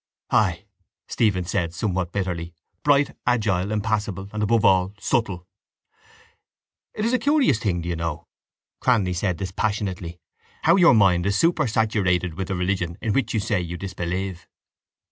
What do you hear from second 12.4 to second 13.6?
the religion in which you